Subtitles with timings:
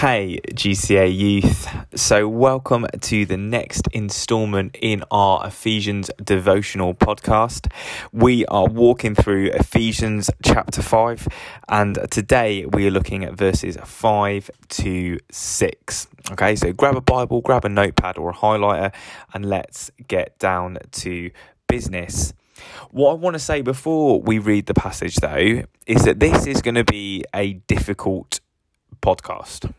[0.00, 1.66] Hey, GCA youth.
[1.96, 7.68] So, welcome to the next installment in our Ephesians devotional podcast.
[8.12, 11.26] We are walking through Ephesians chapter 5,
[11.68, 16.06] and today we are looking at verses 5 to 6.
[16.30, 18.94] Okay, so grab a Bible, grab a notepad or a highlighter,
[19.34, 21.32] and let's get down to
[21.66, 22.34] business.
[22.92, 26.62] What I want to say before we read the passage, though, is that this is
[26.62, 28.38] going to be a difficult
[29.02, 29.72] podcast.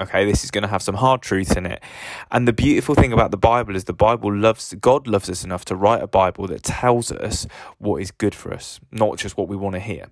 [0.00, 1.82] Okay, this is going to have some hard truths in it.
[2.30, 5.64] And the beautiful thing about the Bible is the Bible loves, God loves us enough
[5.66, 7.46] to write a Bible that tells us
[7.78, 10.08] what is good for us, not just what we want to hear.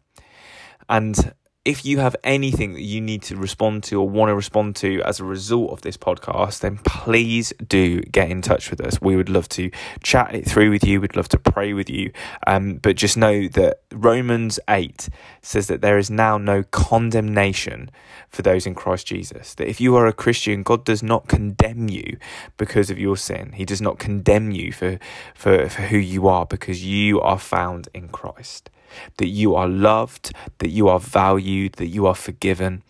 [0.89, 4.77] And if you have anything that you need to respond to or want to respond
[4.77, 9.01] to as a result of this podcast, then please do get in touch with us.
[9.01, 9.71] We would love to
[10.03, 11.01] chat it through with you.
[11.01, 12.13] We'd love to pray with you.
[12.47, 15.09] Um, but just know that Romans 8
[15.41, 17.91] says that there is now no condemnation
[18.29, 19.55] for those in Christ Jesus.
[19.55, 22.19] That if you are a Christian, God does not condemn you
[22.59, 23.53] because of your sin.
[23.53, 24.99] He does not condemn you for,
[25.35, 28.69] for, for who you are because you are found in Christ
[29.17, 32.83] that you are loved, that you are valued, that you are forgiven.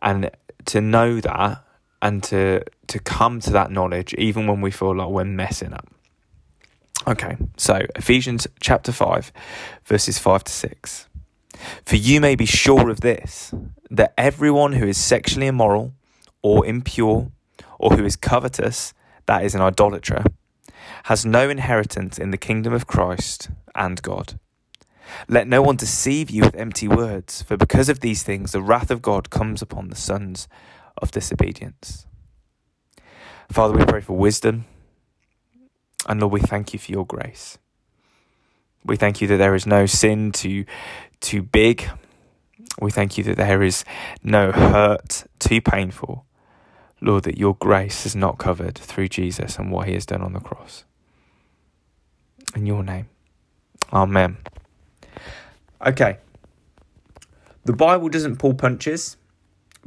[0.00, 0.30] And
[0.66, 1.64] to know that
[2.00, 5.88] and to to come to that knowledge even when we feel like we're messing up.
[7.06, 9.32] Okay, so Ephesians chapter 5,
[9.84, 11.08] verses 5 to 6.
[11.84, 13.52] For you may be sure of this,
[13.90, 15.92] that everyone who is sexually immoral,
[16.42, 17.30] or impure,
[17.78, 18.94] or who is covetous,
[19.26, 20.24] that is an idolater,
[21.04, 24.38] has no inheritance in the kingdom of Christ and God.
[25.28, 28.90] Let no one deceive you with empty words, for because of these things the wrath
[28.90, 30.48] of God comes upon the sons
[30.98, 32.06] of disobedience.
[33.50, 34.64] Father, we pray for wisdom,
[36.08, 37.58] and Lord, we thank you for your grace.
[38.84, 40.64] We thank you that there is no sin too,
[41.20, 41.88] too big.
[42.80, 43.84] We thank you that there is
[44.22, 46.26] no hurt too painful.
[47.00, 50.32] Lord, that your grace is not covered through Jesus and what he has done on
[50.32, 50.84] the cross.
[52.54, 53.08] In your name.
[53.92, 54.38] Amen.
[55.84, 56.18] Okay.
[57.64, 59.16] The Bible doesn't pull punches,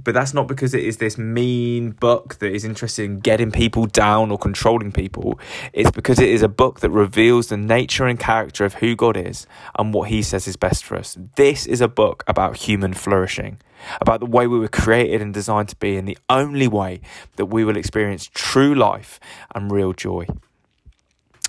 [0.03, 3.85] but that's not because it is this mean book that is interested in getting people
[3.85, 5.39] down or controlling people.
[5.73, 9.17] It's because it is a book that reveals the nature and character of who God
[9.17, 11.17] is and what He says is best for us.
[11.35, 13.59] This is a book about human flourishing,
[14.01, 17.01] about the way we were created and designed to be, and the only way
[17.35, 19.19] that we will experience true life
[19.55, 20.27] and real joy.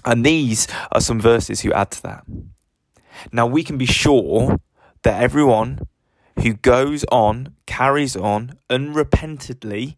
[0.04, 2.24] And these are some verses who add to that.
[3.32, 4.58] Now we can be sure
[5.02, 5.80] that everyone
[6.42, 9.96] who goes on, carries on unrepentantly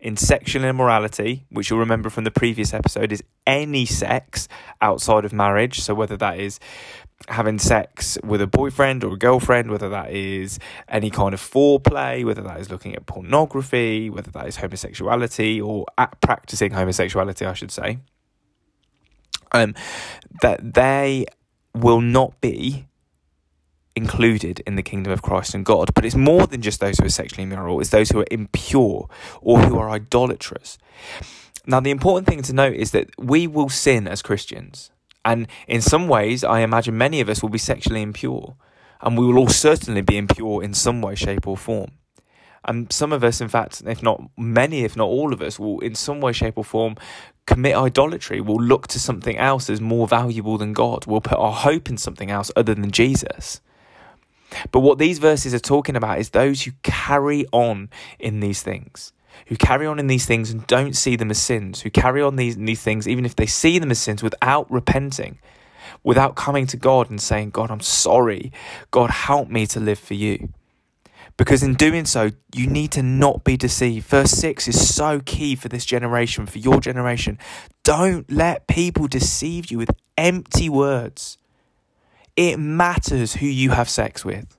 [0.00, 4.48] in sexual immorality, which you'll remember from the previous episode, is any sex
[4.82, 5.80] outside of marriage.
[5.80, 6.60] So whether that is
[7.28, 10.58] having sex with a boyfriend or a girlfriend, whether that is
[10.88, 15.86] any kind of foreplay, whether that is looking at pornography, whether that is homosexuality or
[16.20, 17.98] practicing homosexuality, I should say,
[19.52, 19.74] um,
[20.42, 21.24] that they
[21.74, 22.86] will not be
[23.96, 25.92] included in the kingdom of Christ and God.
[25.94, 29.08] But it's more than just those who are sexually immoral, it's those who are impure
[29.40, 30.78] or who are idolatrous.
[31.66, 34.90] Now, the important thing to note is that we will sin as Christians.
[35.24, 38.56] And in some ways, I imagine many of us will be sexually impure.
[39.00, 41.92] And we will all certainly be impure in some way, shape, or form.
[42.66, 45.80] And some of us, in fact, if not many, if not all of us, will
[45.80, 46.96] in some way, shape, or form
[47.46, 48.40] commit idolatry.
[48.40, 51.06] We'll look to something else as more valuable than God.
[51.06, 53.60] We'll put our hope in something else other than Jesus.
[54.70, 59.12] But what these verses are talking about is those who carry on in these things,
[59.46, 62.36] who carry on in these things and don't see them as sins, who carry on
[62.36, 65.38] these, these things even if they see them as sins without repenting,
[66.02, 68.52] without coming to God and saying, God, I'm sorry.
[68.90, 70.50] God, help me to live for you.
[71.36, 74.06] Because in doing so, you need to not be deceived.
[74.06, 77.38] Verse 6 is so key for this generation, for your generation.
[77.82, 81.38] Don't let people deceive you with empty words.
[82.36, 84.56] It matters who you have sex with.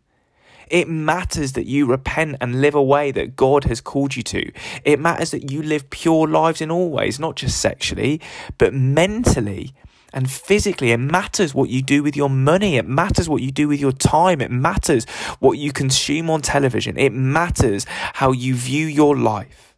[0.67, 4.51] It matters that you repent and live a way that God has called you to.
[4.83, 8.19] It matters that you live pure lives in all ways, not just sexually,
[8.57, 9.73] but mentally
[10.15, 10.91] and physically.
[10.91, 12.77] It matters what you do with your money.
[12.77, 14.41] It matters what you do with your time.
[14.41, 15.05] It matters
[15.39, 16.97] what you consume on television.
[16.97, 19.75] It matters how you view your life.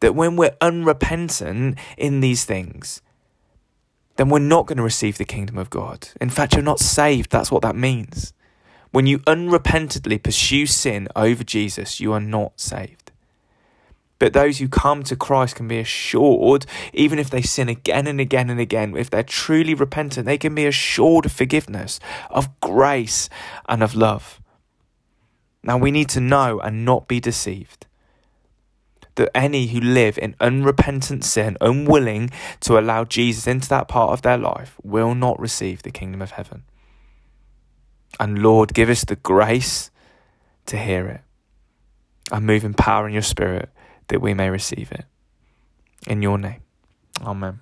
[0.00, 3.02] That when we're unrepentant in these things,
[4.16, 6.08] then we're not going to receive the kingdom of God.
[6.20, 7.30] In fact, you're not saved.
[7.30, 8.32] That's what that means.
[8.92, 13.07] When you unrepentantly pursue sin over Jesus, you are not saved.
[14.18, 18.20] But those who come to Christ can be assured, even if they sin again and
[18.20, 22.00] again and again, if they're truly repentant, they can be assured of forgiveness,
[22.30, 23.28] of grace,
[23.68, 24.40] and of love.
[25.62, 27.86] Now we need to know and not be deceived.
[29.18, 32.30] that any who live in unrepentant sin, unwilling
[32.60, 36.32] to allow Jesus into that part of their life, will not receive the kingdom of
[36.32, 36.62] heaven.
[38.18, 39.90] And Lord, give us the grace
[40.66, 41.20] to hear it
[42.30, 43.70] and move in power in your spirit
[44.08, 45.04] that we may receive it.
[46.06, 46.62] In your name.
[47.22, 47.60] Amen.